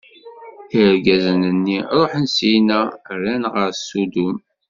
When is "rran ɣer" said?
3.15-3.67